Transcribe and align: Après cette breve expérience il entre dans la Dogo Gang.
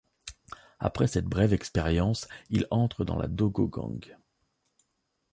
Après 0.79 1.05
cette 1.05 1.27
breve 1.27 1.53
expérience 1.53 2.27
il 2.49 2.65
entre 2.71 3.05
dans 3.05 3.17
la 3.17 3.27
Dogo 3.27 3.67
Gang. 3.67 4.17